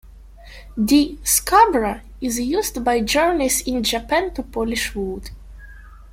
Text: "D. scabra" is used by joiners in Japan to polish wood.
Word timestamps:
"D. 0.83 1.19
scabra" 1.23 2.01
is 2.21 2.39
used 2.39 2.83
by 2.83 3.01
joiners 3.01 3.61
in 3.67 3.83
Japan 3.83 4.33
to 4.33 4.41
polish 4.41 4.95
wood. 4.95 5.29